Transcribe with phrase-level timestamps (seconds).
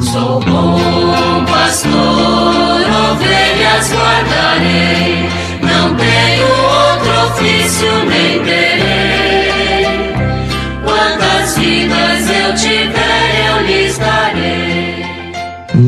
[0.00, 1.92] Sou bom pastor,
[3.10, 5.28] ovelhas guardarei,
[5.60, 8.17] não tenho outro ofício nem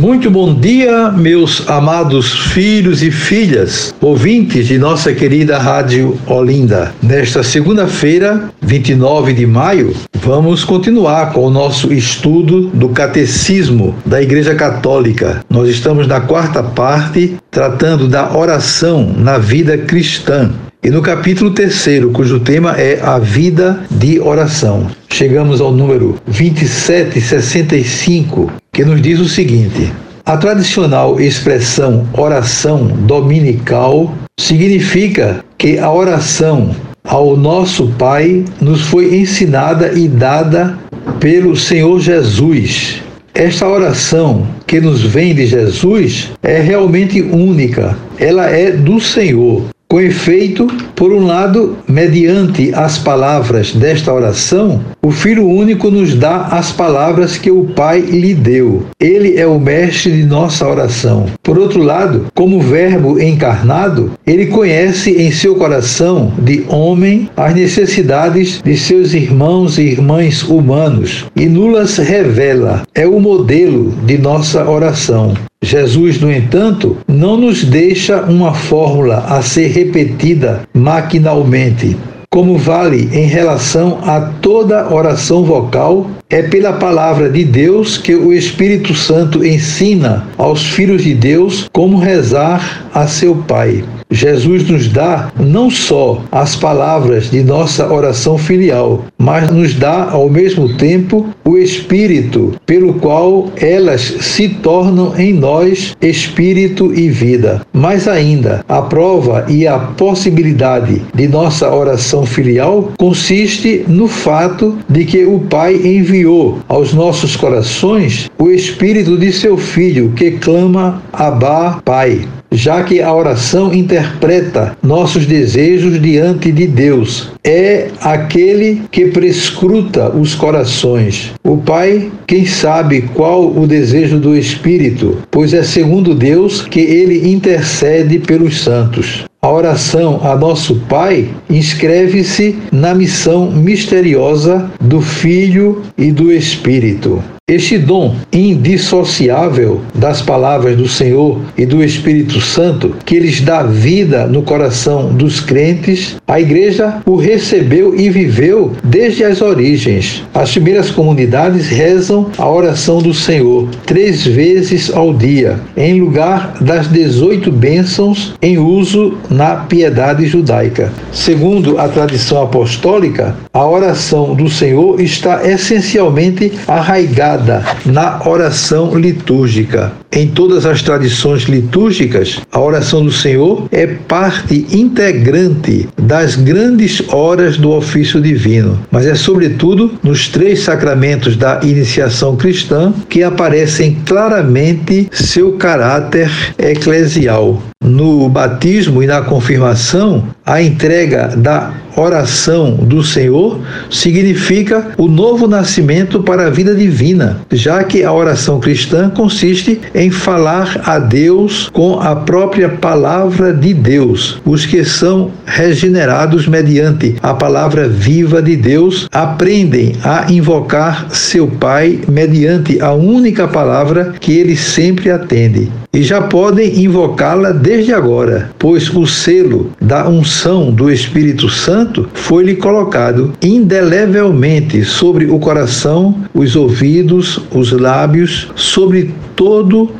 [0.00, 6.94] Muito bom dia, meus amados filhos e filhas, ouvintes de nossa querida Rádio Olinda.
[7.02, 14.54] Nesta segunda-feira, 29 de maio, vamos continuar com o nosso estudo do Catecismo da Igreja
[14.54, 15.44] Católica.
[15.50, 20.50] Nós estamos na quarta parte, tratando da oração na vida cristã.
[20.82, 24.86] E no capítulo terceiro, cujo tema é a vida de oração,
[25.20, 29.92] chegamos ao número 2765, que nos diz o seguinte:
[30.24, 36.74] a tradicional expressão oração dominical significa que a oração
[37.04, 40.78] ao nosso Pai nos foi ensinada e dada
[41.20, 43.02] pelo Senhor Jesus.
[43.34, 49.64] Esta oração que nos vem de Jesus é realmente única, ela é do Senhor.
[49.90, 56.46] Com efeito, por um lado, mediante as palavras desta oração, o Filho único nos dá
[56.46, 58.84] as palavras que o Pai lhe deu.
[59.00, 61.26] Ele é o mestre de nossa oração.
[61.42, 68.62] Por outro lado, como Verbo encarnado, ele conhece em seu coração de homem as necessidades
[68.62, 72.84] de seus irmãos e irmãs humanos e nulas revela.
[72.94, 75.34] É o modelo de nossa oração.
[75.62, 81.96] Jesus, no entanto, não nos deixa uma fórmula a ser repetida maquinalmente.
[82.30, 88.32] Como vale em relação a toda oração vocal, é pela palavra de Deus que o
[88.32, 93.84] Espírito Santo ensina aos filhos de Deus como rezar a seu Pai.
[94.12, 100.28] Jesus nos dá não só as palavras de nossa oração filial, mas nos dá ao
[100.28, 107.62] mesmo tempo o Espírito, pelo qual elas se tornam em nós espírito e vida.
[107.72, 115.04] Mais ainda, a prova e a possibilidade de nossa oração filial consiste no fato de
[115.04, 116.19] que o Pai enviou
[116.68, 123.14] aos nossos corações o Espírito de seu Filho que clama Abá, Pai já que a
[123.14, 127.30] oração interpreta nossos desejos diante de Deus.
[127.44, 131.32] É aquele que prescruta os corações.
[131.44, 137.30] O Pai, quem sabe qual o desejo do Espírito, pois é segundo Deus que ele
[137.30, 139.29] intercede pelos santos.
[139.42, 147.24] A oração a nosso Pai inscreve-se na missão misteriosa do Filho e do Espírito.
[147.50, 154.24] Este dom indissociável das palavras do Senhor e do Espírito Santo, que lhes dá vida
[154.28, 160.22] no coração dos crentes, a igreja o recebeu e viveu desde as origens.
[160.32, 166.86] As primeiras comunidades rezam a oração do Senhor três vezes ao dia, em lugar das
[166.86, 170.92] 18 bênçãos em uso na piedade judaica.
[171.12, 177.39] Segundo a tradição apostólica, a oração do Senhor está essencialmente arraigada
[177.86, 179.92] na oração litúrgica.
[180.12, 187.56] Em todas as tradições litúrgicas, a oração do Senhor é parte integrante das grandes horas
[187.56, 195.08] do ofício divino, mas é sobretudo nos três sacramentos da iniciação cristã que aparecem claramente
[195.12, 197.62] seu caráter eclesial.
[197.82, 206.22] No batismo e na confirmação, a entrega da oração do Senhor significa o novo nascimento
[206.22, 212.00] para a vida divina, já que a oração cristã consiste em falar a Deus com
[212.00, 214.40] a própria palavra de Deus.
[214.44, 222.00] Os que são regenerados mediante a palavra viva de Deus aprendem a invocar seu Pai
[222.08, 228.88] mediante a única palavra que ele sempre atende e já podem invocá-la desde agora, pois
[228.94, 230.39] o selo da unção
[230.72, 239.90] do Espírito Santo foi-lhe colocado indelevelmente sobre o coração, os ouvidos, os lábios, sobre todo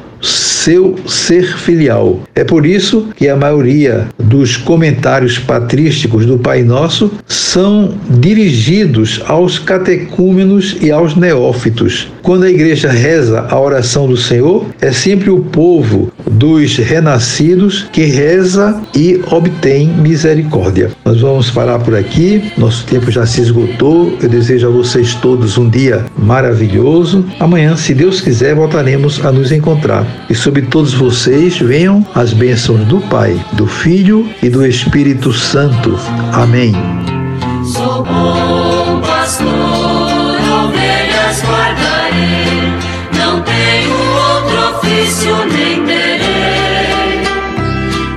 [0.60, 2.20] seu ser filial.
[2.34, 9.58] É por isso que a maioria dos comentários patrísticos do Pai Nosso são dirigidos aos
[9.58, 12.08] catecúmenos e aos neófitos.
[12.22, 18.02] Quando a igreja reza a oração do Senhor, é sempre o povo dos renascidos que
[18.04, 20.90] reza e obtém misericórdia.
[21.04, 24.16] Nós vamos parar por aqui, nosso tempo já se esgotou.
[24.22, 27.24] Eu desejo a vocês todos um dia maravilhoso.
[27.38, 30.06] Amanhã, se Deus quiser, voltaremos a nos encontrar.
[30.28, 35.96] E sobre todos vocês venham as bênçãos do Pai, do Filho e do Espírito Santo.
[36.32, 36.72] Amém.
[37.64, 42.72] Sou bom pastor, ovelhas guardarei,
[43.16, 43.94] não tenho
[44.74, 47.22] ofício nem terei.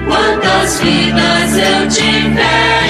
[0.07, 2.82] Quantas vidas eu tiver.